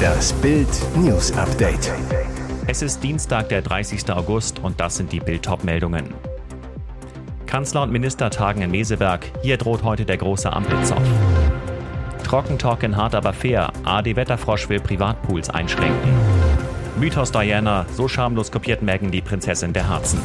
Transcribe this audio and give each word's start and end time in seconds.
Das 0.00 0.32
Bild 0.34 0.68
News 0.96 1.32
Update. 1.32 1.92
Es 2.66 2.82
ist 2.82 3.02
Dienstag, 3.02 3.48
der 3.48 3.62
30. 3.62 4.10
August 4.10 4.58
und 4.60 4.80
das 4.80 4.96
sind 4.96 5.12
die 5.12 5.20
Bild 5.20 5.48
meldungen 5.64 6.14
Kanzler 7.46 7.82
und 7.82 7.90
Minister 7.90 8.30
tagen 8.30 8.62
in 8.62 8.70
Meseberg. 8.70 9.26
Hier 9.42 9.56
droht 9.56 9.82
heute 9.82 10.04
der 10.04 10.18
große 10.18 10.52
Ampelzoff. 10.52 11.02
Trockentalk 12.22 12.84
in 12.84 12.96
hart 12.96 13.14
aber 13.14 13.32
fair. 13.32 13.72
AD 13.84 14.14
Wetterfrosch 14.14 14.68
will 14.68 14.78
Privatpools 14.78 15.50
einschränken. 15.50 16.12
Mythos 16.98 17.32
Diana, 17.32 17.86
so 17.92 18.06
schamlos 18.06 18.52
kopiert 18.52 18.82
Megan 18.82 19.10
die 19.10 19.20
Prinzessin 19.20 19.72
der 19.72 19.88
Herzen. 19.88 20.20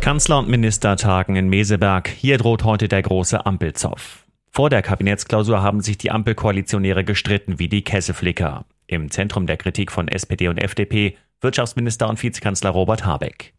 Kanzler 0.00 0.38
und 0.38 0.48
Minister 0.48 0.96
tagen 0.96 1.34
in 1.34 1.48
Meseberg. 1.48 2.08
Hier 2.08 2.38
droht 2.38 2.62
heute 2.62 2.86
der 2.86 3.02
große 3.02 3.44
Ampelzoff. 3.44 4.25
Vor 4.56 4.70
der 4.70 4.80
Kabinettsklausur 4.80 5.60
haben 5.60 5.82
sich 5.82 5.98
die 5.98 6.10
Ampelkoalitionäre 6.10 7.04
gestritten 7.04 7.58
wie 7.58 7.68
die 7.68 7.84
Kesseflicker. 7.84 8.64
Im 8.86 9.10
Zentrum 9.10 9.46
der 9.46 9.58
Kritik 9.58 9.92
von 9.92 10.08
SPD 10.08 10.48
und 10.48 10.56
FDP 10.56 11.18
Wirtschaftsminister 11.42 12.08
und 12.08 12.22
Vizekanzler 12.22 12.70
Robert 12.70 13.04
Habeck. 13.04 13.52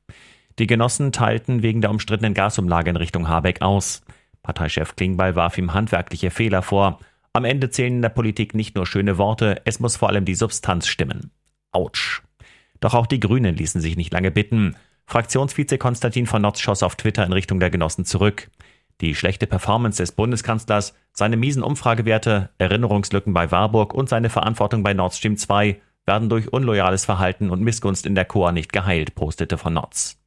Die 0.57 0.65
Genossen 0.65 1.11
teilten 1.11 1.61
wegen 1.61 1.81
der 1.81 1.91
umstrittenen 1.91 2.33
Gasumlage 2.33 2.89
in 2.89 2.95
Richtung 2.95 3.27
Habeck 3.27 3.61
aus. 3.61 4.01
Parteichef 4.41 4.95
Klingbeil 4.95 5.35
warf 5.35 5.59
ihm 5.59 5.75
handwerkliche 5.75 6.31
Fehler 6.31 6.63
vor. 6.63 6.97
Am 7.31 7.45
Ende 7.45 7.69
zählen 7.69 7.97
in 7.97 8.01
der 8.01 8.09
Politik 8.09 8.55
nicht 8.55 8.75
nur 8.75 8.87
schöne 8.87 9.19
Worte, 9.19 9.61
es 9.65 9.79
muss 9.79 9.97
vor 9.97 10.09
allem 10.09 10.25
die 10.25 10.33
Substanz 10.33 10.87
stimmen. 10.87 11.29
Autsch. 11.71 12.23
Doch 12.79 12.95
auch 12.95 13.05
die 13.05 13.19
Grünen 13.19 13.55
ließen 13.55 13.81
sich 13.81 13.97
nicht 13.97 14.13
lange 14.13 14.31
bitten. 14.31 14.75
Fraktionsvize 15.05 15.77
Konstantin 15.77 16.25
von 16.25 16.41
Notz 16.41 16.59
schoss 16.59 16.81
auf 16.81 16.95
Twitter 16.95 17.23
in 17.23 17.33
Richtung 17.33 17.59
der 17.59 17.69
Genossen 17.69 18.03
zurück. 18.03 18.49
Die 19.01 19.13
schlechte 19.13 19.45
Performance 19.45 20.01
des 20.01 20.11
Bundeskanzlers, 20.11 20.95
seine 21.13 21.37
miesen 21.37 21.61
Umfragewerte, 21.61 22.49
Erinnerungslücken 22.57 23.33
bei 23.33 23.51
Warburg 23.51 23.93
und 23.93 24.09
seine 24.09 24.29
Verantwortung 24.29 24.81
bei 24.81 24.93
Nord 24.93 25.13
Stream 25.13 25.37
2 25.37 25.79
werden 26.05 26.29
durch 26.29 26.51
unloyales 26.51 27.05
Verhalten 27.05 27.51
und 27.51 27.61
Missgunst 27.61 28.05
in 28.05 28.15
der 28.15 28.25
Chor 28.25 28.51
nicht 28.51 28.73
geheilt, 28.73 29.13
postete 29.13 29.57
von 29.57 29.73
Notz. 29.73 30.17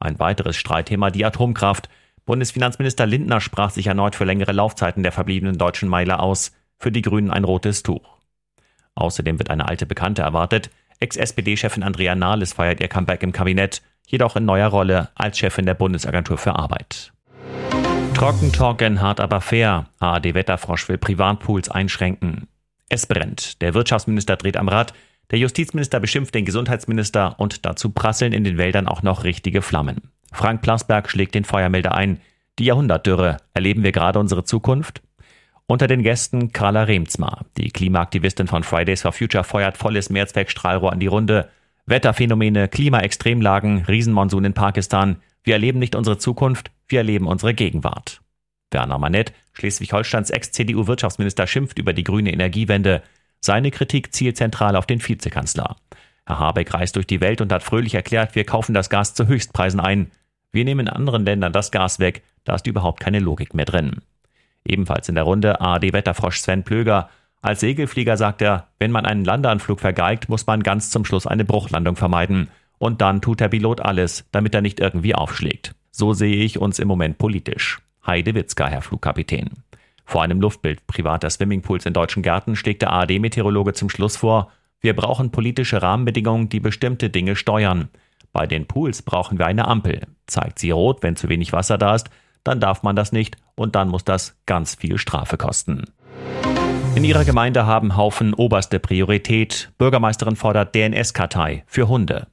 Ein 0.00 0.18
weiteres 0.18 0.56
Streitthema 0.56 1.10
die 1.10 1.24
Atomkraft. 1.24 1.90
Bundesfinanzminister 2.24 3.04
Lindner 3.04 3.40
sprach 3.40 3.70
sich 3.70 3.88
erneut 3.88 4.14
für 4.14 4.24
längere 4.24 4.52
Laufzeiten 4.52 5.02
der 5.02 5.12
verbliebenen 5.12 5.58
deutschen 5.58 5.88
Meiler 5.88 6.20
aus, 6.20 6.52
für 6.78 6.92
die 6.92 7.02
Grünen 7.02 7.30
ein 7.30 7.44
rotes 7.44 7.82
Tuch. 7.82 8.16
Außerdem 8.94 9.38
wird 9.38 9.50
eine 9.50 9.68
alte 9.68 9.86
Bekannte 9.86 10.22
erwartet. 10.22 10.70
Ex-SPD-Chefin 11.00 11.82
Andrea 11.82 12.14
Nahles 12.14 12.54
feiert 12.54 12.80
ihr 12.80 12.88
Comeback 12.88 13.22
im 13.22 13.32
Kabinett 13.32 13.82
jedoch 14.06 14.36
in 14.36 14.44
neuer 14.44 14.68
Rolle 14.68 15.10
als 15.14 15.38
Chefin 15.38 15.66
der 15.66 15.74
Bundesagentur 15.74 16.38
für 16.38 16.56
Arbeit. 16.56 17.12
Trockentalken 18.18 19.00
hart 19.00 19.20
aber 19.20 19.40
fair. 19.40 19.86
ARD 20.00 20.34
Wetterfrosch 20.34 20.88
will 20.88 20.98
Privatpools 20.98 21.68
einschränken. 21.68 22.48
Es 22.88 23.06
brennt. 23.06 23.62
Der 23.62 23.74
Wirtschaftsminister 23.74 24.36
dreht 24.36 24.56
am 24.56 24.66
Rad. 24.66 24.92
Der 25.30 25.38
Justizminister 25.38 26.00
beschimpft 26.00 26.34
den 26.34 26.44
Gesundheitsminister 26.44 27.38
und 27.38 27.64
dazu 27.64 27.90
prasseln 27.90 28.32
in 28.32 28.42
den 28.42 28.58
Wäldern 28.58 28.88
auch 28.88 29.04
noch 29.04 29.22
richtige 29.22 29.62
Flammen. 29.62 30.10
Frank 30.32 30.62
Plasberg 30.62 31.08
schlägt 31.08 31.36
den 31.36 31.44
Feuermelder 31.44 31.94
ein. 31.94 32.20
Die 32.58 32.64
Jahrhundertdürre. 32.64 33.36
Erleben 33.54 33.84
wir 33.84 33.92
gerade 33.92 34.18
unsere 34.18 34.42
Zukunft? 34.42 35.00
Unter 35.68 35.86
den 35.86 36.02
Gästen 36.02 36.52
Carla 36.52 36.82
Remzma. 36.82 37.42
Die 37.56 37.70
Klimaaktivistin 37.70 38.48
von 38.48 38.64
Fridays 38.64 39.02
for 39.02 39.12
Future 39.12 39.44
feuert 39.44 39.76
volles 39.76 40.10
Mehrzweckstrahlrohr 40.10 40.90
an 40.90 40.98
die 40.98 41.06
Runde. 41.06 41.50
Wetterphänomene, 41.86 42.66
Klimaextremlagen, 42.66 43.84
Riesenmonsun 43.84 44.44
in 44.44 44.54
Pakistan. 44.54 45.18
Wir 45.44 45.54
erleben 45.54 45.78
nicht 45.78 45.94
unsere 45.94 46.18
Zukunft, 46.18 46.72
wir 46.88 47.00
erleben 47.00 47.26
unsere 47.26 47.54
Gegenwart. 47.54 48.20
Werner 48.70 48.98
Manett, 48.98 49.32
Schleswig-Holsteins 49.52 50.30
Ex-CDU-Wirtschaftsminister, 50.30 51.46
schimpft 51.46 51.78
über 51.78 51.92
die 51.92 52.04
grüne 52.04 52.32
Energiewende. 52.32 53.02
Seine 53.40 53.70
Kritik 53.70 54.14
zielt 54.14 54.36
zentral 54.36 54.76
auf 54.76 54.86
den 54.86 55.06
Vizekanzler. 55.06 55.76
Herr 56.26 56.38
Habeck 56.38 56.74
reist 56.74 56.96
durch 56.96 57.06
die 57.06 57.20
Welt 57.20 57.40
und 57.40 57.52
hat 57.52 57.62
fröhlich 57.62 57.94
erklärt, 57.94 58.34
wir 58.34 58.44
kaufen 58.44 58.74
das 58.74 58.90
Gas 58.90 59.14
zu 59.14 59.26
Höchstpreisen 59.26 59.80
ein. 59.80 60.10
Wir 60.52 60.64
nehmen 60.64 60.86
in 60.86 60.92
anderen 60.92 61.24
Ländern 61.24 61.52
das 61.52 61.70
Gas 61.70 61.98
weg, 61.98 62.22
da 62.44 62.54
ist 62.54 62.66
überhaupt 62.66 63.00
keine 63.00 63.20
Logik 63.20 63.54
mehr 63.54 63.64
drin. 63.64 64.02
Ebenfalls 64.64 65.08
in 65.08 65.14
der 65.14 65.24
Runde 65.24 65.60
ARD-Wetterfrosch 65.60 66.40
Sven 66.40 66.64
Plöger, 66.64 67.08
als 67.40 67.60
Segelflieger 67.60 68.16
sagt 68.16 68.42
er, 68.42 68.68
wenn 68.78 68.90
man 68.90 69.06
einen 69.06 69.24
Landeanflug 69.24 69.80
vergeigt, 69.80 70.28
muss 70.28 70.46
man 70.46 70.62
ganz 70.62 70.90
zum 70.90 71.04
Schluss 71.04 71.26
eine 71.26 71.44
Bruchlandung 71.44 71.96
vermeiden. 71.96 72.48
Und 72.78 73.00
dann 73.00 73.20
tut 73.20 73.40
der 73.40 73.48
Pilot 73.48 73.80
alles, 73.80 74.24
damit 74.32 74.54
er 74.54 74.60
nicht 74.60 74.80
irgendwie 74.80 75.14
aufschlägt. 75.14 75.74
So 75.98 76.12
sehe 76.12 76.36
ich 76.36 76.60
uns 76.60 76.78
im 76.78 76.86
Moment 76.86 77.18
politisch. 77.18 77.80
Heide 78.06 78.36
Witzka, 78.36 78.68
Herr 78.68 78.82
Flugkapitän. 78.82 79.50
Vor 80.04 80.22
einem 80.22 80.40
Luftbild 80.40 80.86
privater 80.86 81.28
Swimmingpools 81.28 81.86
in 81.86 81.92
deutschen 81.92 82.22
Gärten 82.22 82.54
schlägt 82.54 82.82
der 82.82 82.92
ARD-Meteorologe 82.92 83.72
zum 83.72 83.90
Schluss 83.90 84.16
vor, 84.16 84.52
wir 84.80 84.94
brauchen 84.94 85.32
politische 85.32 85.82
Rahmenbedingungen, 85.82 86.48
die 86.48 86.60
bestimmte 86.60 87.10
Dinge 87.10 87.34
steuern. 87.34 87.88
Bei 88.32 88.46
den 88.46 88.66
Pools 88.66 89.02
brauchen 89.02 89.40
wir 89.40 89.46
eine 89.46 89.66
Ampel. 89.66 90.02
Zeigt 90.28 90.60
sie 90.60 90.70
rot, 90.70 91.02
wenn 91.02 91.16
zu 91.16 91.28
wenig 91.28 91.52
Wasser 91.52 91.78
da 91.78 91.96
ist, 91.96 92.10
dann 92.44 92.60
darf 92.60 92.84
man 92.84 92.94
das 92.94 93.10
nicht 93.10 93.36
und 93.56 93.74
dann 93.74 93.88
muss 93.88 94.04
das 94.04 94.36
ganz 94.46 94.76
viel 94.76 94.98
Strafe 94.98 95.36
kosten. 95.36 95.82
In 96.94 97.02
ihrer 97.02 97.24
Gemeinde 97.24 97.66
haben 97.66 97.96
Haufen 97.96 98.34
oberste 98.34 98.78
Priorität. 98.78 99.72
Bürgermeisterin 99.78 100.36
fordert 100.36 100.76
DNS-Kartei 100.76 101.64
für 101.66 101.88
Hunde. 101.88 102.28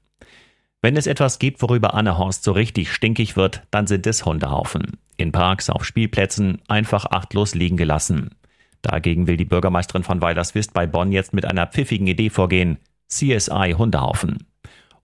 Wenn 0.85 0.97
es 0.97 1.07
etwas 1.07 1.40
gibt, 1.40 1.63
worüber 1.63 1.96
Anne 1.96 2.19
Horst 2.19 2.44
so 2.44 2.51
richtig 2.51 2.94
stinkig 2.94 3.35
wird, 3.35 3.63
dann 3.72 3.88
sind 3.88 4.06
es 4.06 4.23
Hundehaufen. 4.23 5.00
In 5.18 5.31
Parks, 5.31 5.72
auf 5.72 5.84
Spielplätzen, 5.84 6.62
einfach 6.68 7.07
achtlos 7.07 7.56
liegen 7.56 7.75
gelassen. 7.75 8.35
Dagegen 8.84 9.25
will 9.25 9.35
die 9.35 9.46
Bürgermeisterin 9.46 10.03
von 10.03 10.22
Weilerswist 10.22 10.75
bei 10.75 10.85
Bonn 10.85 11.12
jetzt 11.12 11.34
mit 11.34 11.44
einer 11.46 11.66
pfiffigen 11.66 12.06
Idee 12.06 12.29
vorgehen. 12.29 12.78
CSI 13.07 13.73
Hundehaufen. 13.75 14.46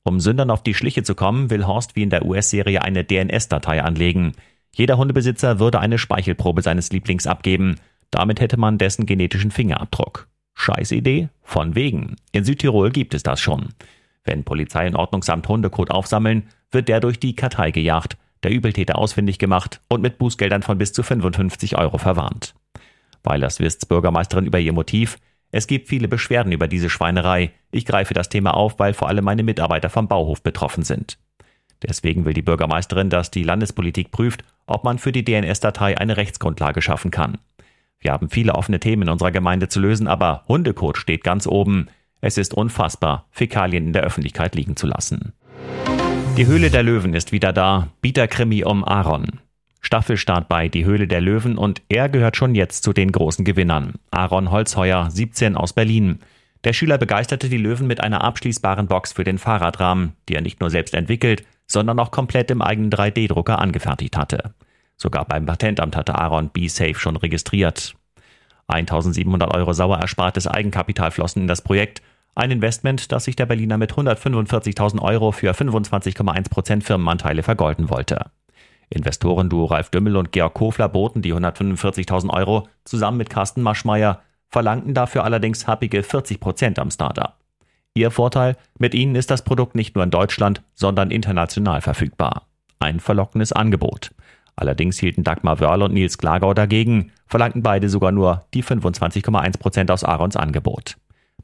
Um 0.04 0.20
Sündern 0.20 0.52
auf 0.52 0.62
die 0.62 0.76
Schliche 0.76 1.02
zu 1.02 1.16
kommen, 1.16 1.50
will 1.50 1.66
Horst 1.66 1.96
wie 1.96 2.04
in 2.04 2.12
der 2.12 2.28
US-Serie 2.28 2.84
eine 2.84 3.04
DNS-Datei 3.04 3.82
anlegen. 3.82 4.34
Jeder 4.76 5.00
Hundebesitzer 5.00 5.58
würde 5.58 5.80
eine 5.80 5.98
Speichelprobe 5.98 6.62
seines 6.62 6.92
Lieblings 6.92 7.26
abgeben. 7.26 7.78
Damit 8.12 8.40
hätte 8.40 8.58
man 8.58 8.78
dessen 8.78 9.08
genetischen 9.08 9.50
Fingerabdruck. 9.50 10.28
Scheißidee? 10.54 11.30
Von 11.42 11.74
wegen. 11.74 12.18
In 12.34 12.44
Südtirol 12.44 12.92
gibt 12.92 13.16
es 13.16 13.24
das 13.24 13.42
schon. 13.42 13.70
Wenn 14.24 14.44
Polizei 14.44 14.88
und 14.88 14.96
Ordnungsamt 14.96 15.48
Hundekot 15.48 15.92
aufsammeln, 15.92 16.48
wird 16.72 16.88
der 16.88 17.00
durch 17.00 17.20
die 17.20 17.36
Kartei 17.36 17.72
gejagt, 17.72 18.18
der 18.44 18.52
Übeltäter 18.52 18.98
ausfindig 18.98 19.40
gemacht 19.40 19.82
und 19.88 20.02
mit 20.02 20.18
Bußgeldern 20.18 20.64
von 20.64 20.78
bis 20.78 20.94
zu 20.94 21.04
55 21.04 21.78
Euro 21.78 21.98
verwarnt. 21.98 22.54
Weilers 23.24 23.60
Wists 23.60 23.86
Bürgermeisterin 23.86 24.46
über 24.46 24.60
ihr 24.60 24.74
Motiv. 24.74 25.20
Es 25.52 25.68
gibt 25.68 25.90
viele 25.90 26.08
Beschwerden 26.08 26.52
über 26.52 26.68
diese 26.68 26.90
Schweinerei. 26.90 27.52
Ich 27.72 27.86
greife 27.86 28.14
das 28.14 28.30
Thema 28.30 28.54
auf, 28.54 28.80
weil 28.80 28.94
vor 28.94 29.10
allem 29.10 29.26
meine 29.26 29.44
Mitarbeiter 29.44 29.90
vom 29.90 30.08
Bauhof 30.08 30.42
betroffen 30.42 30.84
sind. 30.84 31.18
Deswegen 31.84 32.26
will 32.26 32.34
die 32.34 32.42
Bürgermeisterin, 32.42 33.10
dass 33.10 33.32
die 33.32 33.44
Landespolitik 33.44 34.12
prüft, 34.12 34.44
ob 34.66 34.84
man 34.84 35.00
für 35.00 35.12
die 35.12 35.26
DNS-Datei 35.26 35.98
eine 35.98 36.18
Rechtsgrundlage 36.18 36.82
schaffen 36.82 37.12
kann. 37.12 37.40
Wir 38.00 38.12
haben 38.12 38.30
viele 38.30 38.56
offene 38.56 38.80
Themen 38.80 39.04
in 39.04 39.10
unserer 39.10 39.32
Gemeinde 39.32 39.68
zu 39.68 39.80
lösen, 39.80 40.08
aber 40.08 40.44
Hundekot 40.48 40.98
steht 40.98 41.24
ganz 41.24 41.48
oben. 41.48 41.88
Es 42.22 42.38
ist 42.38 42.54
unfassbar, 42.54 43.26
Fäkalien 43.32 43.88
in 43.88 43.94
der 43.94 44.04
Öffentlichkeit 44.04 44.56
liegen 44.56 44.76
zu 44.76 44.86
lassen. 44.88 45.34
Die 46.38 46.46
Höhle 46.46 46.70
der 46.70 46.84
Löwen 46.84 47.14
ist 47.14 47.32
wieder 47.32 47.52
da. 47.52 47.90
Bieterkrimi 48.02 48.64
um 48.64 48.86
Aaron. 48.86 49.42
Staffelstart 49.82 50.48
bei 50.48 50.70
Die 50.70 50.86
Höhle 50.86 51.08
der 51.08 51.20
Löwen 51.20 51.58
und 51.58 51.82
er 51.90 52.08
gehört 52.08 52.38
schon 52.38 52.54
jetzt 52.54 52.84
zu 52.84 52.94
den 52.94 53.12
großen 53.12 53.44
Gewinnern. 53.44 53.96
Aaron 54.12 54.52
Holzheuer, 54.52 55.10
17 55.10 55.58
aus 55.58 55.74
Berlin. 55.74 56.20
Der 56.64 56.74
Schüler 56.74 57.00
begeisterte 57.00 57.50
die 57.50 57.58
Löwen 57.58 57.88
mit 57.88 58.02
einer 58.02 58.24
abschließbaren 58.24 58.88
Box 58.88 59.14
für 59.14 59.24
den 59.24 59.40
Fahrradrahmen, 59.40 60.14
die 60.30 60.36
er 60.36 60.42
nicht 60.42 60.60
nur 60.62 60.70
selbst 60.70 60.94
entwickelt, 60.94 61.44
sondern 61.66 62.00
auch 62.00 62.12
komplett 62.12 62.52
im 62.52 62.62
eigenen 62.62 62.92
3D-Drucker 62.92 63.58
angefertigt 63.58 64.16
hatte. 64.16 64.54
Sogar 64.96 65.26
beim 65.26 65.48
Patentamt 65.48 65.96
hatte 65.96 66.14
Aaron 66.14 66.50
B-Safe 66.50 66.96
schon 66.96 67.18
registriert. 67.18 67.96
1700 68.72 69.54
Euro 69.54 69.74
sauer 69.74 70.00
erspartes 70.00 70.48
Eigenkapital 70.48 71.12
flossen 71.12 71.44
in 71.44 71.48
das 71.48 71.62
Projekt. 71.62 72.02
Ein 72.34 72.52
Investment, 72.52 73.12
das 73.12 73.26
sich 73.26 73.36
der 73.36 73.46
Berliner 73.46 73.78
mit 73.78 73.94
145.000 73.94 75.02
Euro 75.02 75.32
für 75.32 75.52
25,1 75.52 76.50
Prozent 76.50 76.84
Firmenanteile 76.84 77.44
vergolden 77.44 77.90
wollte. 77.90 78.32
Investorenduo 78.90 79.66
Ralf 79.66 79.90
Dümmel 79.90 80.18
und 80.18 80.32
Georg 80.32 80.54
Kofler 80.54 80.90
boten 80.90 81.22
die 81.22 81.34
145.000 81.34 82.30
Euro 82.30 82.68
zusammen 82.84 83.18
mit 83.18 83.30
Carsten 83.30 83.62
Maschmeyer, 83.62 84.22
verlangten 84.50 84.94
dafür 84.94 85.24
allerdings 85.24 85.68
happige 85.68 86.04
40 86.04 86.40
Prozent 86.40 86.80
am 86.80 86.92
Startup. 86.92 87.36
Ihr 87.94 88.12
Vorteil, 88.12 88.58
mit 88.78 88.94
ihnen 88.94 89.16
ist 89.16 89.32
das 89.32 89.44
Produkt 89.44 89.76
nicht 89.76 89.96
nur 89.96 90.04
in 90.04 90.12
Deutschland, 90.12 90.62
sondern 90.76 91.12
international 91.12 91.82
verfügbar. 91.82 92.48
Ein 92.80 93.00
verlockendes 93.00 93.52
Angebot. 93.52 94.12
Allerdings 94.62 95.00
hielten 95.00 95.24
Dagmar 95.24 95.60
Wörl 95.60 95.82
und 95.82 95.92
Nils 95.96 96.20
Klagau 96.20 96.54
dagegen, 96.54 97.12
verlangten 97.26 97.64
beide 97.64 97.90
sogar 97.90 98.12
nur 98.12 98.46
die 98.54 98.64
25,1 98.64 99.58
Prozent 99.58 99.90
aus 99.90 100.04
Aarons 100.04 100.36
Angebot. 100.36 100.98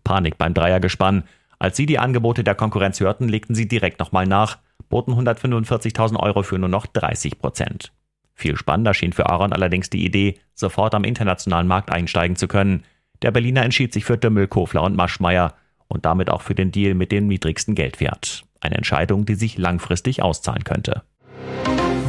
Panik 0.03 0.37
beim 0.37 0.53
Dreiergespann. 0.53 1.23
Als 1.57 1.77
sie 1.77 1.87
die 1.87 1.97
Angebote 1.97 2.43
der 2.43 2.53
Konkurrenz 2.53 2.99
hörten, 2.99 3.27
legten 3.27 3.55
sie 3.55 3.67
direkt 3.67 3.99
nochmal 3.99 4.27
nach, 4.27 4.59
boten 4.87 5.15
145.000 5.15 6.19
Euro 6.19 6.43
für 6.43 6.59
nur 6.59 6.69
noch 6.69 6.85
30 6.85 7.39
Prozent. 7.39 7.91
Viel 8.35 8.55
spannender 8.55 8.93
schien 8.93 9.13
für 9.13 9.27
Aaron 9.27 9.51
allerdings 9.51 9.89
die 9.89 10.05
Idee, 10.05 10.35
sofort 10.53 10.93
am 10.93 11.03
internationalen 11.03 11.65
Markt 11.65 11.89
einsteigen 11.89 12.35
zu 12.35 12.47
können. 12.47 12.83
Der 13.23 13.31
Berliner 13.31 13.63
entschied 13.63 13.93
sich 13.93 14.05
für 14.05 14.19
Dümmel, 14.19 14.47
Kofler 14.47 14.83
und 14.83 14.95
Maschmeyer 14.95 15.55
und 15.87 16.05
damit 16.05 16.29
auch 16.29 16.43
für 16.43 16.53
den 16.53 16.71
Deal 16.71 16.93
mit 16.93 17.11
dem 17.11 17.25
niedrigsten 17.25 17.73
Geldwert. 17.73 18.43
Eine 18.61 18.75
Entscheidung, 18.75 19.25
die 19.25 19.33
sich 19.33 19.57
langfristig 19.57 20.21
auszahlen 20.21 20.63
könnte. 20.63 21.01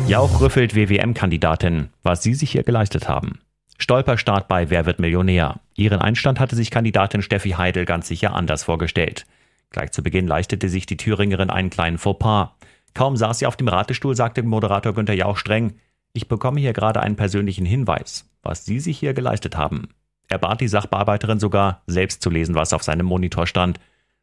Jauch 0.08 0.40
rüffelt 0.40 0.74
WWM-Kandidatin, 0.74 1.90
was 2.02 2.22
sie 2.22 2.32
sich 2.32 2.52
hier 2.52 2.62
geleistet 2.62 3.10
haben. 3.10 3.40
Stolperstart 3.76 4.48
bei 4.48 4.70
Wer 4.70 4.86
wird 4.86 5.00
Millionär? 5.00 5.60
Ihren 5.76 6.00
Einstand 6.00 6.40
hatte 6.40 6.56
sich 6.56 6.70
Kandidatin 6.70 7.20
Steffi 7.20 7.50
Heidel 7.50 7.84
ganz 7.84 8.08
sicher 8.08 8.32
anders 8.32 8.64
vorgestellt. 8.64 9.26
Gleich 9.68 9.92
zu 9.92 10.02
Beginn 10.02 10.26
leistete 10.26 10.70
sich 10.70 10.86
die 10.86 10.96
Thüringerin 10.96 11.50
einen 11.50 11.68
kleinen 11.68 11.98
Fauxpas. 11.98 12.52
Kaum 12.94 13.18
saß 13.18 13.40
sie 13.40 13.46
auf 13.46 13.56
dem 13.58 13.68
Ratestuhl, 13.68 14.16
sagte 14.16 14.42
Moderator 14.42 14.94
Günther 14.94 15.12
Jauch 15.12 15.36
streng, 15.36 15.74
ich 16.14 16.26
bekomme 16.26 16.58
hier 16.58 16.72
gerade 16.72 17.00
einen 17.00 17.16
persönlichen 17.16 17.66
Hinweis, 17.66 18.24
was 18.42 18.64
Sie 18.64 18.80
sich 18.80 18.98
hier 18.98 19.12
geleistet 19.12 19.58
haben. 19.58 19.90
Er 20.30 20.38
bat 20.38 20.62
die 20.62 20.68
Sachbearbeiterin 20.68 21.38
sogar, 21.38 21.82
selbst 21.86 22.22
zu 22.22 22.30
lesen, 22.30 22.54
was 22.54 22.72
auf 22.72 22.82
seinem 22.82 23.04
Monitor 23.04 23.46
stand. 23.46 23.78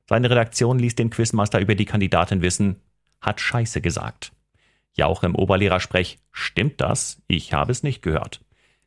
Seine 0.10 0.32
Redaktion 0.32 0.80
ließ 0.80 0.96
den 0.96 1.12
Quizmaster 1.12 1.60
über 1.60 1.76
die 1.76 1.86
Kandidatin 1.86 2.42
wissen, 2.42 2.78
hat 3.22 3.40
Scheiße 3.40 3.82
gesagt. 3.82 4.32
Jauch 4.96 5.24
im 5.24 5.36
Oberlehrersprech, 5.36 6.20
stimmt 6.32 6.80
das? 6.80 7.22
Ich 7.28 7.54
habe 7.54 7.72
es 7.72 7.84
nicht 7.84 8.02
gehört. 8.02 8.42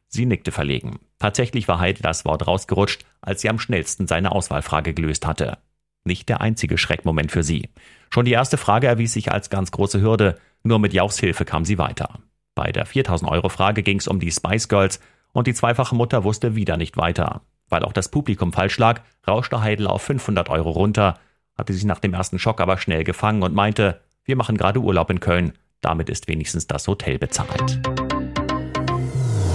Sie 0.08 0.24
nickte 0.24 0.52
verlegen. 0.52 1.00
Tatsächlich 1.18 1.68
war 1.68 1.80
Heide 1.80 2.02
das 2.02 2.24
Wort 2.24 2.46
rausgerutscht, 2.46 3.04
als 3.20 3.42
sie 3.42 3.50
am 3.50 3.58
schnellsten 3.58 4.06
seine 4.06 4.32
Auswahlfrage 4.32 4.94
gelöst 4.94 5.26
hatte. 5.26 5.58
Nicht 6.04 6.30
der 6.30 6.40
einzige 6.40 6.78
Schreckmoment 6.78 7.30
für 7.30 7.42
sie. 7.42 7.68
Schon 8.08 8.24
die 8.24 8.32
erste 8.32 8.56
Frage 8.56 8.86
erwies 8.86 9.12
sich 9.12 9.30
als 9.30 9.50
ganz 9.50 9.70
große 9.70 10.00
Hürde, 10.00 10.38
nur 10.62 10.78
mit 10.78 10.94
Jauchs 10.94 11.18
Hilfe 11.18 11.44
kam 11.44 11.66
sie 11.66 11.76
weiter. 11.76 12.20
Bei 12.54 12.72
der 12.72 12.86
4000 12.86 13.30
Euro 13.30 13.50
Frage 13.50 13.82
ging 13.82 13.98
es 13.98 14.08
um 14.08 14.18
die 14.18 14.32
Spice 14.32 14.68
Girls 14.68 15.00
und 15.32 15.46
die 15.46 15.54
zweifache 15.54 15.94
Mutter 15.94 16.24
wusste 16.24 16.54
wieder 16.54 16.78
nicht 16.78 16.96
weiter. 16.96 17.42
Weil 17.68 17.84
auch 17.84 17.92
das 17.92 18.10
Publikum 18.10 18.54
falsch 18.54 18.78
lag, 18.78 19.02
rauschte 19.26 19.60
Heidel 19.60 19.86
auf 19.86 20.02
500 20.02 20.48
Euro 20.48 20.70
runter, 20.70 21.18
hatte 21.56 21.74
sich 21.74 21.84
nach 21.84 22.00
dem 22.00 22.14
ersten 22.14 22.38
Schock 22.38 22.62
aber 22.62 22.78
schnell 22.78 23.04
gefangen 23.04 23.42
und 23.42 23.54
meinte, 23.54 24.00
wir 24.24 24.36
machen 24.36 24.56
gerade 24.56 24.80
Urlaub 24.80 25.10
in 25.10 25.20
Köln, 25.20 25.52
damit 25.80 26.10
ist 26.10 26.28
wenigstens 26.28 26.66
das 26.66 26.86
Hotel 26.88 27.18
bezahlt. 27.18 27.80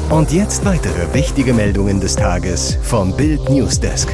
Und 0.10 0.32
jetzt 0.32 0.64
weitere 0.64 1.14
wichtige 1.14 1.54
Meldungen 1.54 2.00
des 2.00 2.16
Tages 2.16 2.78
vom 2.84 3.16
Bild 3.18 3.50
Newsdesk. 3.50 4.14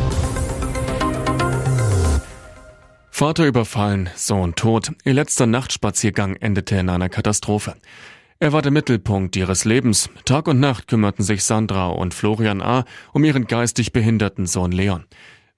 Vater 3.09 3.45
überfallen, 3.45 4.09
Sohn 4.15 4.55
tot. 4.55 4.93
Ihr 5.03 5.13
letzter 5.13 5.45
Nachtspaziergang 5.45 6.37
endete 6.37 6.77
in 6.77 6.89
einer 6.89 7.09
Katastrophe. 7.09 7.75
Er 8.39 8.53
war 8.53 8.61
der 8.61 8.71
Mittelpunkt 8.71 9.35
ihres 9.35 9.65
Lebens. 9.65 10.09
Tag 10.23 10.47
und 10.47 10.61
Nacht 10.61 10.87
kümmerten 10.87 11.25
sich 11.25 11.43
Sandra 11.43 11.87
und 11.89 12.13
Florian 12.13 12.61
A. 12.61 12.85
um 13.11 13.25
ihren 13.25 13.47
geistig 13.47 13.91
behinderten 13.91 14.45
Sohn 14.45 14.71
Leon. 14.71 15.03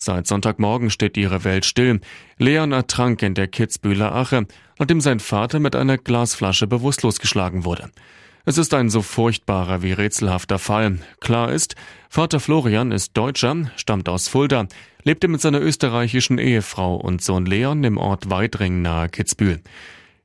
Seit 0.03 0.25
Sonntagmorgen 0.25 0.89
steht 0.89 1.15
ihre 1.15 1.43
Welt 1.43 1.63
still. 1.63 2.01
Leon 2.39 2.71
ertrank 2.71 3.21
in 3.21 3.35
der 3.35 3.47
Kitzbühler 3.47 4.15
Ache, 4.15 4.47
nachdem 4.79 4.99
sein 4.99 5.19
Vater 5.19 5.59
mit 5.59 5.75
einer 5.75 5.99
Glasflasche 5.99 6.65
bewusstlos 6.65 7.19
geschlagen 7.19 7.65
wurde. 7.65 7.91
Es 8.43 8.57
ist 8.57 8.73
ein 8.73 8.89
so 8.89 9.03
furchtbarer 9.03 9.83
wie 9.83 9.91
rätselhafter 9.91 10.57
Fall. 10.57 10.97
Klar 11.19 11.51
ist, 11.51 11.75
Vater 12.09 12.39
Florian 12.39 12.91
ist 12.91 13.15
Deutscher, 13.15 13.71
stammt 13.75 14.09
aus 14.09 14.27
Fulda, 14.27 14.65
lebte 15.03 15.27
mit 15.27 15.39
seiner 15.39 15.61
österreichischen 15.61 16.39
Ehefrau 16.39 16.95
und 16.95 17.21
Sohn 17.21 17.45
Leon 17.45 17.83
im 17.83 17.99
Ort 17.99 18.27
Weidring 18.31 18.81
nahe 18.81 19.07
Kitzbühel. 19.07 19.61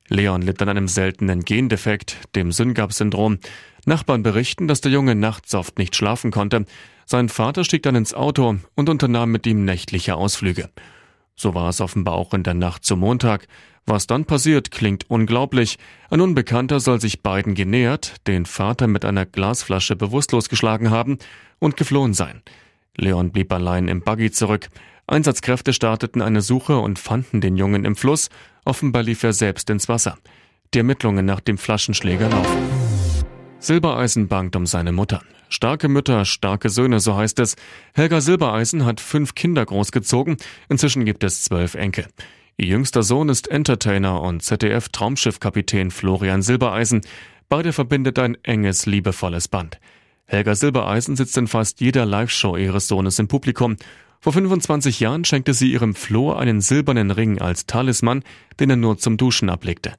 Leon 0.07 0.41
litt 0.41 0.59
an 0.59 0.69
einem 0.69 0.87
seltenen 0.87 1.45
Gendefekt, 1.45 2.17
dem 2.35 2.51
Syngap-Syndrom. 2.51 3.37
Nachbarn 3.87 4.23
berichten, 4.23 4.67
dass 4.67 4.81
der 4.81 4.91
Junge 4.91 5.15
nachts 5.15 5.55
oft 5.55 5.77
nicht 5.77 5.95
schlafen 5.95 6.31
konnte. 6.31 6.65
Sein 7.05 7.29
Vater 7.29 7.63
stieg 7.63 7.83
dann 7.83 7.95
ins 7.95 8.13
Auto 8.13 8.57
und 8.75 8.89
unternahm 8.89 9.31
mit 9.31 9.47
ihm 9.47 9.65
nächtliche 9.65 10.15
Ausflüge. 10.15 10.69
So 11.35 11.53
war 11.53 11.69
es 11.69 11.81
offenbar 11.81 12.15
auch 12.15 12.33
in 12.33 12.43
der 12.43 12.53
Nacht 12.53 12.83
zum 12.83 12.99
Montag. 12.99 13.47
Was 13.85 14.05
dann 14.05 14.25
passiert, 14.25 14.71
klingt 14.71 15.09
unglaublich. 15.09 15.77
Ein 16.09 16.19
Unbekannter 16.19 16.81
soll 16.81 16.99
sich 16.99 17.21
beiden 17.21 17.55
genähert, 17.55 18.15
den 18.27 18.45
Vater 18.45 18.87
mit 18.87 19.05
einer 19.05 19.25
Glasflasche 19.25 19.95
bewusstlos 19.95 20.49
geschlagen 20.49 20.91
haben 20.91 21.19
und 21.59 21.77
geflohen 21.77 22.13
sein. 22.13 22.41
Leon 22.97 23.31
blieb 23.31 23.53
allein 23.53 23.87
im 23.87 24.01
Buggy 24.01 24.31
zurück. 24.31 24.67
Einsatzkräfte 25.05 25.71
starteten 25.71 26.21
eine 26.21 26.41
Suche 26.41 26.79
und 26.79 26.99
fanden 26.99 27.39
den 27.39 27.55
Jungen 27.55 27.85
im 27.85 27.95
Fluss. 27.95 28.29
Offenbar 28.65 29.03
lief 29.03 29.23
er 29.23 29.31
selbst 29.31 29.69
ins 29.69 29.87
Wasser. 29.87 30.17
Die 30.73 30.79
Ermittlungen 30.79 31.25
nach 31.25 31.39
dem 31.39 31.57
Flaschenschläger 31.57 32.29
laufen. 32.29 32.96
Silbereisen 33.59 34.27
bangt 34.27 34.55
um 34.55 34.65
seine 34.65 34.91
Mutter. 34.91 35.21
Starke 35.49 35.87
Mütter, 35.87 36.25
starke 36.25 36.69
Söhne, 36.69 36.99
so 36.99 37.15
heißt 37.15 37.39
es. 37.39 37.55
Helga 37.93 38.21
Silbereisen 38.21 38.85
hat 38.85 38.99
fünf 38.99 39.35
Kinder 39.35 39.65
großgezogen. 39.65 40.37
Inzwischen 40.69 41.05
gibt 41.05 41.23
es 41.23 41.43
zwölf 41.43 41.75
Enkel. 41.75 42.07
Ihr 42.57 42.67
jüngster 42.67 43.03
Sohn 43.03 43.29
ist 43.29 43.49
Entertainer 43.49 44.21
und 44.21 44.43
ZDF-Traumschiffkapitän 44.43 45.91
Florian 45.91 46.41
Silbereisen. 46.41 47.01
Beide 47.49 47.73
verbindet 47.73 48.19
ein 48.19 48.37
enges, 48.43 48.85
liebevolles 48.85 49.47
Band. 49.47 49.79
Helga 50.25 50.55
Silbereisen 50.55 51.15
sitzt 51.15 51.37
in 51.37 51.47
fast 51.47 51.79
jeder 51.79 52.05
Live-Show 52.05 52.57
ihres 52.57 52.87
Sohnes 52.87 53.19
im 53.19 53.27
Publikum 53.27 53.77
vor 54.19 54.33
25 54.33 54.99
Jahren 54.99 55.25
schenkte 55.25 55.53
sie 55.53 55.71
ihrem 55.71 55.95
Flo 55.95 56.33
einen 56.33 56.61
silbernen 56.61 57.11
Ring 57.11 57.39
als 57.39 57.65
Talisman, 57.65 58.23
den 58.59 58.69
er 58.69 58.75
nur 58.75 58.97
zum 58.97 59.17
Duschen 59.17 59.49
ablegte. 59.49 59.93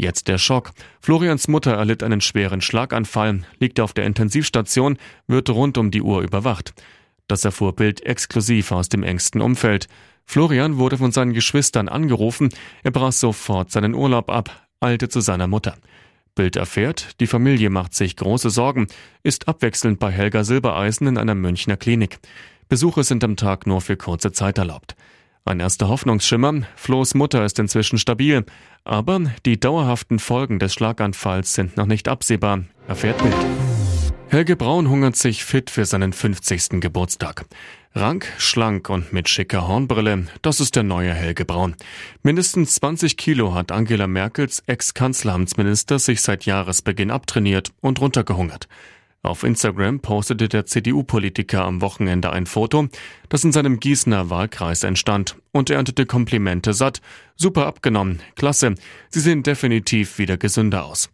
Jetzt 0.00 0.28
der 0.28 0.38
Schock. 0.38 0.70
Florians 1.00 1.48
Mutter 1.48 1.72
erlitt 1.72 2.04
einen 2.04 2.20
schweren 2.20 2.60
Schlaganfall, 2.60 3.40
liegt 3.58 3.80
auf 3.80 3.92
der 3.92 4.06
Intensivstation, 4.06 4.96
wird 5.26 5.50
rund 5.50 5.76
um 5.76 5.90
die 5.90 6.02
Uhr 6.02 6.22
überwacht. 6.22 6.72
Das 7.26 7.44
erfuhr 7.44 7.74
Bild 7.74 8.06
exklusiv 8.06 8.70
aus 8.70 8.88
dem 8.88 9.02
engsten 9.02 9.40
Umfeld. 9.40 9.88
Florian 10.24 10.78
wurde 10.78 10.98
von 10.98 11.10
seinen 11.10 11.32
Geschwistern 11.32 11.88
angerufen, 11.88 12.50
er 12.84 12.92
brach 12.92 13.10
sofort 13.10 13.72
seinen 13.72 13.94
Urlaub 13.94 14.30
ab, 14.30 14.68
eilte 14.78 15.08
zu 15.08 15.20
seiner 15.20 15.48
Mutter. 15.48 15.74
Bild 16.36 16.54
erfährt, 16.54 17.20
die 17.20 17.26
Familie 17.26 17.68
macht 17.68 17.92
sich 17.92 18.14
große 18.14 18.50
Sorgen, 18.50 18.86
ist 19.24 19.48
abwechselnd 19.48 19.98
bei 19.98 20.12
Helga 20.12 20.44
Silbereisen 20.44 21.08
in 21.08 21.18
einer 21.18 21.34
Münchner 21.34 21.76
Klinik. 21.76 22.20
Besuche 22.68 23.02
sind 23.02 23.24
am 23.24 23.34
Tag 23.34 23.66
nur 23.66 23.80
für 23.80 23.96
kurze 23.96 24.30
Zeit 24.30 24.58
erlaubt. 24.58 24.94
Ein 25.48 25.60
erster 25.60 25.88
Hoffnungsschimmer, 25.88 26.64
Flo's 26.76 27.14
Mutter 27.14 27.42
ist 27.42 27.58
inzwischen 27.58 27.98
stabil, 27.98 28.44
aber 28.84 29.32
die 29.46 29.58
dauerhaften 29.58 30.18
Folgen 30.18 30.58
des 30.58 30.74
Schlaganfalls 30.74 31.54
sind 31.54 31.78
noch 31.78 31.86
nicht 31.86 32.06
absehbar, 32.06 32.64
erfährt 32.86 33.16
Bild. 33.22 33.34
Helge 34.28 34.56
Braun 34.56 34.90
hungert 34.90 35.16
sich 35.16 35.46
fit 35.46 35.70
für 35.70 35.86
seinen 35.86 36.12
50. 36.12 36.82
Geburtstag. 36.82 37.46
Rank, 37.94 38.30
schlank 38.36 38.90
und 38.90 39.14
mit 39.14 39.30
schicker 39.30 39.66
Hornbrille, 39.66 40.26
das 40.42 40.60
ist 40.60 40.76
der 40.76 40.82
neue 40.82 41.14
Helge 41.14 41.46
Braun. 41.46 41.76
Mindestens 42.22 42.74
20 42.74 43.16
Kilo 43.16 43.54
hat 43.54 43.72
Angela 43.72 44.06
Merkels 44.06 44.62
Ex-Kanzleramtsminister 44.66 45.98
sich 45.98 46.20
seit 46.20 46.44
Jahresbeginn 46.44 47.10
abtrainiert 47.10 47.72
und 47.80 48.02
runtergehungert. 48.02 48.68
Auf 49.22 49.42
Instagram 49.42 50.00
postete 50.00 50.48
der 50.48 50.64
CDU-Politiker 50.66 51.64
am 51.64 51.80
Wochenende 51.80 52.30
ein 52.30 52.46
Foto, 52.46 52.88
das 53.28 53.42
in 53.42 53.52
seinem 53.52 53.80
Gießener 53.80 54.30
Wahlkreis 54.30 54.84
entstand 54.84 55.36
und 55.50 55.70
erntete 55.70 56.06
Komplimente 56.06 56.72
satt. 56.72 57.00
Super 57.34 57.66
abgenommen, 57.66 58.20
klasse, 58.36 58.76
Sie 59.10 59.20
sehen 59.20 59.42
definitiv 59.42 60.18
wieder 60.18 60.36
gesünder 60.36 60.84
aus. 60.84 61.10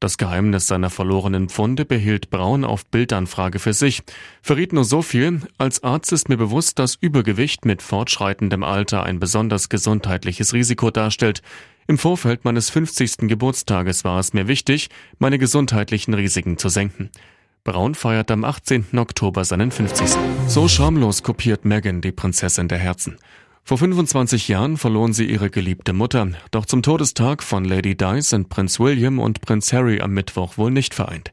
Das 0.00 0.18
Geheimnis 0.18 0.66
seiner 0.66 0.90
verlorenen 0.90 1.48
Pfunde 1.48 1.84
behielt 1.84 2.28
Braun 2.28 2.64
auf 2.64 2.84
Bildanfrage 2.86 3.58
für 3.58 3.72
sich. 3.72 4.02
Verriet 4.42 4.72
nur 4.72 4.84
so 4.84 5.00
viel, 5.00 5.40
als 5.56 5.82
Arzt 5.82 6.12
ist 6.12 6.28
mir 6.28 6.36
bewusst, 6.36 6.78
dass 6.78 6.96
Übergewicht 6.96 7.64
mit 7.64 7.80
fortschreitendem 7.80 8.64
Alter 8.64 9.04
ein 9.04 9.20
besonders 9.20 9.68
gesundheitliches 9.68 10.52
Risiko 10.52 10.90
darstellt. 10.90 11.40
Im 11.86 11.98
Vorfeld 11.98 12.44
meines 12.44 12.68
50. 12.68 13.28
Geburtstages 13.28 14.04
war 14.04 14.18
es 14.18 14.34
mir 14.34 14.48
wichtig, 14.48 14.90
meine 15.18 15.38
gesundheitlichen 15.38 16.12
Risiken 16.12 16.58
zu 16.58 16.68
senken. 16.68 17.10
Braun 17.64 17.94
feiert 17.94 18.30
am 18.30 18.44
18. 18.44 18.98
Oktober 18.98 19.42
seinen 19.46 19.70
50. 19.70 20.10
So 20.48 20.68
schamlos 20.68 21.22
kopiert 21.22 21.64
Meghan 21.64 22.02
die 22.02 22.12
Prinzessin 22.12 22.68
der 22.68 22.76
Herzen. 22.76 23.16
Vor 23.62 23.78
25 23.78 24.48
Jahren 24.48 24.76
verloren 24.76 25.14
sie 25.14 25.24
ihre 25.24 25.48
geliebte 25.48 25.94
Mutter, 25.94 26.28
doch 26.50 26.66
zum 26.66 26.82
Todestag 26.82 27.42
von 27.42 27.64
Lady 27.64 27.96
Di 27.96 28.20
sind 28.20 28.50
Prinz 28.50 28.78
William 28.80 29.18
und 29.18 29.40
Prinz 29.40 29.72
Harry 29.72 30.02
am 30.02 30.12
Mittwoch 30.12 30.58
wohl 30.58 30.70
nicht 30.70 30.92
vereint. 30.92 31.32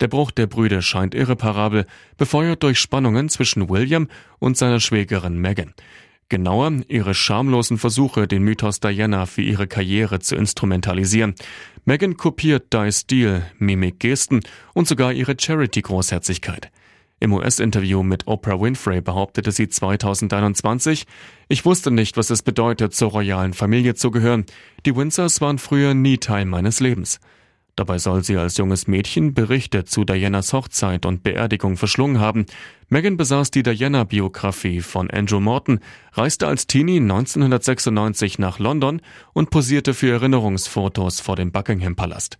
Der 0.00 0.08
Bruch 0.08 0.30
der 0.30 0.46
Brüder 0.46 0.82
scheint 0.82 1.14
irreparabel, 1.14 1.86
befeuert 2.18 2.62
durch 2.62 2.78
Spannungen 2.78 3.30
zwischen 3.30 3.70
William 3.70 4.08
und 4.40 4.58
seiner 4.58 4.78
Schwägerin 4.78 5.38
Meghan. 5.38 5.72
Genauer 6.32 6.72
ihre 6.88 7.12
schamlosen 7.12 7.76
Versuche, 7.76 8.26
den 8.26 8.42
Mythos 8.42 8.80
Diana 8.80 9.26
für 9.26 9.42
ihre 9.42 9.66
Karriere 9.66 10.18
zu 10.18 10.34
instrumentalisieren. 10.34 11.34
Meghan 11.84 12.16
kopiert 12.16 12.72
Di's 12.72 13.00
Stil, 13.00 13.42
Mimik, 13.58 13.98
Gesten 13.98 14.42
und 14.72 14.86
sogar 14.86 15.12
ihre 15.12 15.34
Charity-Großherzigkeit. 15.36 16.70
Im 17.18 17.32
US-Interview 17.32 18.04
mit 18.04 18.28
Oprah 18.28 18.60
Winfrey 18.60 19.00
behauptete 19.00 19.50
sie 19.50 19.68
2021, 19.68 21.06
ich 21.48 21.64
wusste 21.64 21.90
nicht, 21.90 22.16
was 22.16 22.30
es 22.30 22.42
bedeutet, 22.42 22.94
zur 22.94 23.10
royalen 23.10 23.52
Familie 23.52 23.96
zu 23.96 24.12
gehören. 24.12 24.46
Die 24.86 24.94
Windsors 24.94 25.40
waren 25.40 25.58
früher 25.58 25.92
nie 25.92 26.18
Teil 26.18 26.44
meines 26.44 26.78
Lebens. 26.78 27.18
Dabei 27.74 27.98
soll 27.98 28.22
sie 28.22 28.36
als 28.36 28.58
junges 28.58 28.86
Mädchen 28.86 29.32
Berichte 29.32 29.84
zu 29.84 30.04
Dianas 30.04 30.52
Hochzeit 30.52 31.06
und 31.06 31.22
Beerdigung 31.22 31.78
verschlungen 31.78 32.20
haben. 32.20 32.44
Meghan 32.88 33.16
besaß 33.16 33.50
die 33.50 33.62
Diana-Biografie 33.62 34.82
von 34.82 35.10
Andrew 35.10 35.40
Morton, 35.40 35.80
reiste 36.12 36.46
als 36.46 36.66
Teenie 36.66 36.98
1996 36.98 38.38
nach 38.38 38.58
London 38.58 39.00
und 39.32 39.48
posierte 39.48 39.94
für 39.94 40.12
Erinnerungsfotos 40.12 41.20
vor 41.20 41.36
dem 41.36 41.50
Buckingham-Palast. 41.50 42.38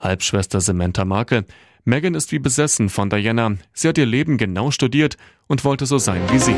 Halbschwester 0.00 0.60
Samantha 0.60 1.04
Markle. 1.04 1.44
Meghan 1.84 2.14
ist 2.14 2.32
wie 2.32 2.40
besessen 2.40 2.88
von 2.88 3.08
Diana. 3.08 3.56
Sie 3.72 3.88
hat 3.88 3.98
ihr 3.98 4.06
Leben 4.06 4.36
genau 4.36 4.72
studiert 4.72 5.16
und 5.46 5.64
wollte 5.64 5.86
so 5.86 5.98
sein 5.98 6.22
wie 6.30 6.38
sie. 6.38 6.56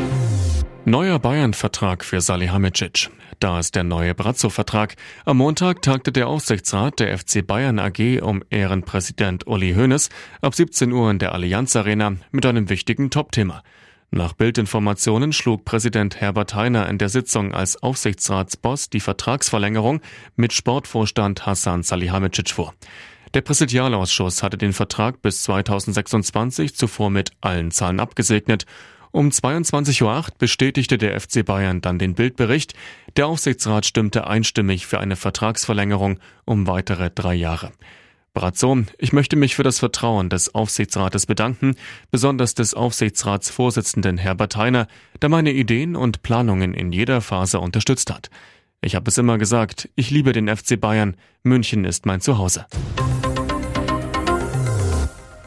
Neuer 0.87 1.17
Bayern-Vertrag 1.17 2.05
für 2.05 2.21
Salihamidzic. 2.21 3.09
Da 3.39 3.57
ist 3.57 3.73
der 3.73 3.83
neue 3.83 4.13
Brazzo-Vertrag. 4.13 4.95
Am 5.25 5.37
Montag 5.37 5.81
tagte 5.81 6.11
der 6.11 6.27
Aufsichtsrat 6.27 6.99
der 6.99 7.17
FC 7.17 7.45
Bayern 7.45 7.79
AG 7.79 8.21
um 8.21 8.43
Ehrenpräsident 8.51 9.47
Uli 9.47 9.73
Hoeneß 9.73 10.09
ab 10.41 10.53
17 10.53 10.91
Uhr 10.91 11.09
in 11.09 11.17
der 11.17 11.33
Allianz 11.33 11.75
Arena 11.75 12.17
mit 12.29 12.45
einem 12.45 12.69
wichtigen 12.69 13.09
Topthema. 13.09 13.63
Nach 14.11 14.33
Bildinformationen 14.33 15.33
schlug 15.33 15.65
Präsident 15.65 16.21
Herbert 16.21 16.53
Heiner 16.53 16.87
in 16.87 16.99
der 16.99 17.09
Sitzung 17.09 17.55
als 17.55 17.81
Aufsichtsratsboss 17.81 18.91
die 18.91 18.99
Vertragsverlängerung 18.99 20.01
mit 20.35 20.53
Sportvorstand 20.53 21.47
Hassan 21.47 21.81
Salihamidzic 21.81 22.51
vor. 22.51 22.75
Der 23.33 23.41
Präsidialausschuss 23.41 24.43
hatte 24.43 24.59
den 24.59 24.71
Vertrag 24.71 25.23
bis 25.23 25.41
2026 25.43 26.75
zuvor 26.75 27.09
mit 27.09 27.31
allen 27.41 27.71
Zahlen 27.71 27.99
abgesegnet 27.99 28.67
um 29.11 29.29
22.08 29.29 30.03
Uhr 30.03 30.25
bestätigte 30.37 30.97
der 30.97 31.19
FC 31.19 31.45
Bayern 31.45 31.81
dann 31.81 31.99
den 31.99 32.15
Bildbericht. 32.15 32.73
Der 33.17 33.27
Aufsichtsrat 33.27 33.85
stimmte 33.85 34.27
einstimmig 34.27 34.85
für 34.85 34.99
eine 34.99 35.15
Vertragsverlängerung 35.15 36.19
um 36.45 36.67
weitere 36.67 37.09
drei 37.09 37.35
Jahre. 37.35 37.71
Brazzo, 38.35 38.83
ich 38.97 39.13
möchte 39.13 39.37
mich 39.37 39.55
für 39.55 39.63
das 39.63 39.79
Vertrauen 39.79 40.29
des 40.29 40.53
Aufsichtsrates 40.53 41.25
bedanken, 41.25 41.75
besonders 42.11 42.53
des 42.53 42.73
Aufsichtsratsvorsitzenden 42.73 44.17
Herbert 44.17 44.57
Heiner, 44.57 44.87
der 45.21 45.29
meine 45.29 45.53
Ideen 45.53 45.95
und 45.95 46.21
Planungen 46.21 46.73
in 46.73 46.91
jeder 46.91 47.21
Phase 47.21 47.59
unterstützt 47.61 48.13
hat. 48.13 48.29
Ich 48.81 48.93
habe 48.93 49.09
es 49.09 49.17
immer 49.17 49.37
gesagt, 49.37 49.89
ich 49.95 50.11
liebe 50.11 50.33
den 50.33 50.53
FC 50.53 50.79
Bayern, 50.79 51.15
München 51.43 51.85
ist 51.85 52.05
mein 52.05 52.21
Zuhause. 52.21 52.65